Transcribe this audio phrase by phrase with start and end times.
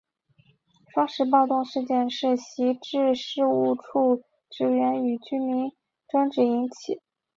[0.95, 5.71] 双十暴动事件是徙置事务处职员与居民
[6.11, 7.03] 争执引起。